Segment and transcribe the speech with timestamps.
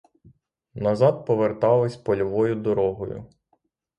[0.73, 3.29] Назад повертались польовою дорогою.